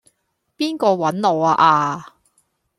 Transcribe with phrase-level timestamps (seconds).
[0.57, 2.15] 邊個搵我呀?